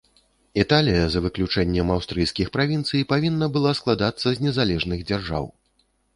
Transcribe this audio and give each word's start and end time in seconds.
Італія, 0.61 1.03
за 1.15 1.19
выключэннем 1.25 1.91
аўстрыйскіх 1.97 2.47
правінцый, 2.57 3.05
павінна 3.13 3.51
была 3.59 3.75
складацца 3.83 4.27
з 4.35 4.49
незалежных 4.49 5.07
дзяржаў. 5.13 5.45